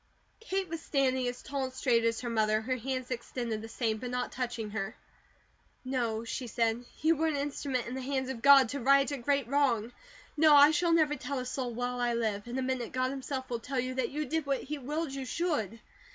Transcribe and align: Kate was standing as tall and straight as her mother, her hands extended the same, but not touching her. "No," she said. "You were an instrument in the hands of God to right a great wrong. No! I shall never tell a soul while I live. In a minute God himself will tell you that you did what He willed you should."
Kate 0.39 0.67
was 0.67 0.81
standing 0.81 1.27
as 1.27 1.43
tall 1.43 1.65
and 1.65 1.73
straight 1.73 2.03
as 2.05 2.21
her 2.21 2.29
mother, 2.31 2.61
her 2.61 2.75
hands 2.77 3.11
extended 3.11 3.61
the 3.61 3.67
same, 3.67 3.97
but 3.99 4.09
not 4.09 4.31
touching 4.31 4.71
her. 4.71 4.95
"No," 5.85 6.23
she 6.23 6.47
said. 6.47 6.83
"You 7.03 7.15
were 7.15 7.27
an 7.27 7.35
instrument 7.35 7.85
in 7.85 7.93
the 7.93 8.01
hands 8.01 8.29
of 8.29 8.41
God 8.41 8.67
to 8.69 8.79
right 8.79 9.11
a 9.11 9.17
great 9.17 9.47
wrong. 9.47 9.91
No! 10.35 10.55
I 10.55 10.71
shall 10.71 10.91
never 10.91 11.15
tell 11.15 11.37
a 11.37 11.45
soul 11.45 11.71
while 11.75 11.99
I 11.99 12.15
live. 12.15 12.47
In 12.47 12.57
a 12.57 12.63
minute 12.63 12.93
God 12.93 13.11
himself 13.11 13.47
will 13.51 13.59
tell 13.59 13.79
you 13.79 13.93
that 13.93 14.09
you 14.09 14.25
did 14.25 14.47
what 14.47 14.63
He 14.63 14.79
willed 14.79 15.13
you 15.13 15.23
should." 15.23 15.79